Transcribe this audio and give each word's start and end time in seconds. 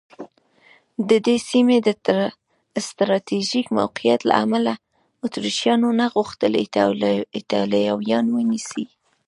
د 1.09 1.11
دې 1.25 1.37
سیمې 1.49 1.77
د 1.87 1.89
سټراټېژیک 2.87 3.67
موقعیت 3.79 4.21
له 4.29 4.33
امله 4.43 4.73
اتریشیانو 5.25 5.89
نه 5.99 6.05
غوښتل 6.15 6.51
ایټالویان 7.37 8.25
ونیسي. 8.31 8.85